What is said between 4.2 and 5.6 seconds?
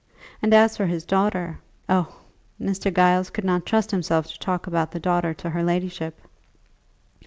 to talk about the daughter to